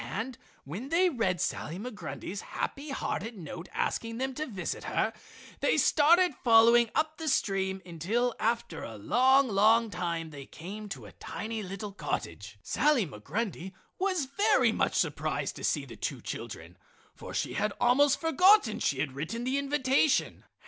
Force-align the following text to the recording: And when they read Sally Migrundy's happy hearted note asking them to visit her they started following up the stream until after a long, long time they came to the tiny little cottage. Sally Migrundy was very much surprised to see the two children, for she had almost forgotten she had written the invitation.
And 0.03 0.35
when 0.63 0.89
they 0.89 1.11
read 1.11 1.39
Sally 1.39 1.77
Migrundy's 1.77 2.41
happy 2.41 2.89
hearted 2.89 3.37
note 3.37 3.69
asking 3.71 4.17
them 4.17 4.33
to 4.33 4.47
visit 4.47 4.85
her 4.85 5.13
they 5.59 5.77
started 5.77 6.33
following 6.43 6.89
up 6.95 7.19
the 7.19 7.27
stream 7.27 7.83
until 7.85 8.33
after 8.39 8.81
a 8.81 8.97
long, 8.97 9.47
long 9.47 9.91
time 9.91 10.31
they 10.31 10.47
came 10.47 10.89
to 10.89 11.01
the 11.01 11.11
tiny 11.11 11.61
little 11.61 11.91
cottage. 11.91 12.57
Sally 12.63 13.05
Migrundy 13.05 13.73
was 13.99 14.25
very 14.25 14.71
much 14.71 14.95
surprised 14.95 15.55
to 15.57 15.63
see 15.63 15.85
the 15.85 15.97
two 15.97 16.19
children, 16.19 16.77
for 17.13 17.31
she 17.31 17.53
had 17.53 17.71
almost 17.79 18.19
forgotten 18.19 18.79
she 18.79 19.01
had 19.01 19.11
written 19.11 19.43
the 19.43 19.59
invitation. 19.59 20.45